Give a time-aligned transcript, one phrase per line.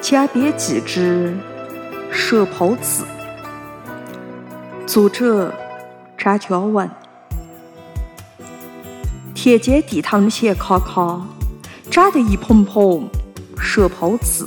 [0.00, 1.34] 家边几只
[2.10, 3.02] 蛇泡糍，
[4.86, 5.54] 作者
[6.18, 6.90] 张嘉文。
[9.34, 11.26] 田间地头的咸卡卡，
[11.90, 13.08] 长得一蓬蓬
[13.58, 14.46] 蛇泡子，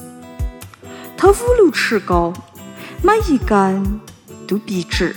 [1.18, 2.32] 它五六尺高，
[3.02, 4.00] 每一根
[4.48, 5.16] 都笔直，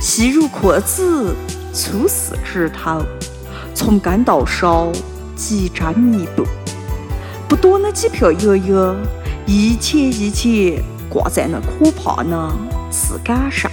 [0.00, 1.36] 细如筷子，
[1.72, 3.02] 粗似指头，
[3.74, 4.92] 从根到梢
[5.34, 6.44] 极粘密布，
[7.48, 8.94] 不多那几片叶叶。
[9.44, 12.52] 一节一节挂在那可怕的
[12.92, 13.68] 刺杆上，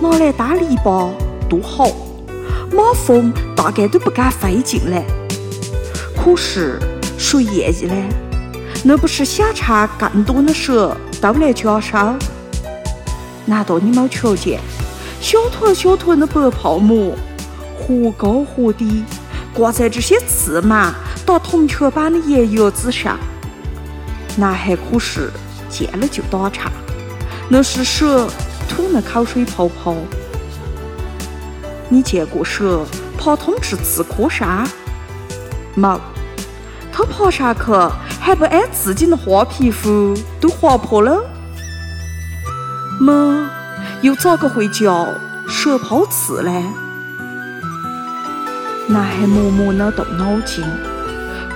[0.00, 1.10] 拿来当篱笆
[1.46, 1.86] 多好，
[2.72, 5.04] 马蜂大概都不敢飞进来。
[6.16, 6.80] 可是
[7.18, 7.94] 谁愿意呢？
[8.82, 12.16] 那不是想馋更多的蛇都来夹烧？
[13.44, 14.58] 难道你没瞧见
[15.24, 17.16] 小团小团的白泡沫，
[17.78, 19.02] 忽高忽低，
[19.54, 20.94] 挂在这些刺满
[21.24, 23.18] 打铜球般的叶叶子上？
[24.36, 25.30] 男孩可是
[25.70, 26.70] 见了就打颤，
[27.48, 28.28] 那是蛇
[28.68, 29.96] 吐的口水泡泡。
[31.88, 32.84] 你见过蛇
[33.16, 34.68] 爬通至刺科上？
[35.74, 35.98] 没，
[36.92, 37.62] 它爬上去
[38.20, 41.24] 还不挨自己的花皮肤都划破了？
[43.00, 43.43] 么
[44.04, 45.08] 又咋个会叫
[45.48, 46.52] 蛇泡刺呢？
[48.86, 50.62] 男孩默默的动脑筋，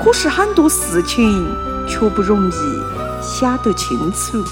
[0.02, 1.46] 可是很多事情。
[1.91, 2.54] 却不容易
[3.22, 4.44] 想得清楚。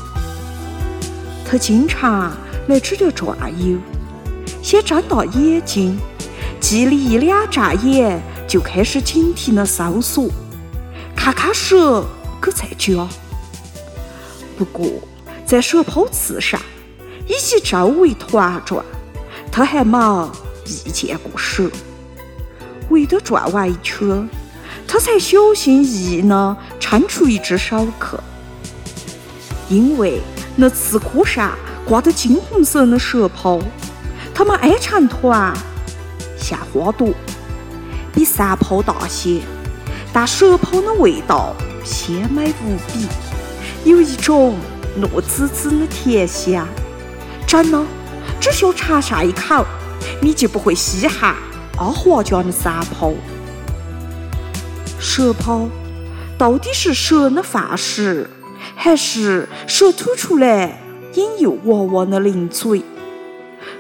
[1.45, 2.33] 他经常
[2.67, 3.77] 来这里转悠，
[4.63, 5.99] 先睁大眼睛，
[6.59, 10.31] 记里一两眨眼，就开始警惕的搜索，
[11.15, 12.07] 看看蛇
[12.41, 13.07] 可在家。
[14.57, 14.87] 不过
[15.45, 16.59] 在蛇泡刺上
[17.27, 18.85] 以及周围团转，
[19.53, 20.31] 他还没
[20.67, 21.71] 遇见过蛇。
[22.91, 24.29] 围着转完一圈。
[24.89, 28.17] 他才小心翼翼地伸出一只手去，
[29.69, 30.21] 因为
[30.55, 33.59] 那刺壳上挂的金红色的蛇泡，
[34.33, 35.53] 它们挨成团，
[36.39, 37.09] 像花朵，
[38.15, 39.41] 比山泡大些，
[40.13, 41.53] 但蛇泡的味道
[41.85, 43.09] 鲜美无比，
[43.85, 44.55] 有一种
[45.01, 46.65] 糯滋滋的甜香，
[47.57, 47.83] 真的，
[48.39, 49.65] 只需尝上一口，
[50.21, 51.35] 你就不会稀罕
[51.79, 53.15] 阿华家的山泡。
[55.01, 55.67] 蛇泡
[56.37, 58.29] 到底是蛇的饭食，
[58.75, 60.83] 还是蛇吐出来
[61.15, 62.83] 引诱娃娃的零嘴？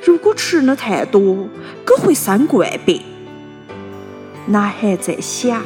[0.03, 1.47] 如果吃的太多，
[1.84, 3.03] 可会生怪病。
[4.47, 5.62] 男孩在想。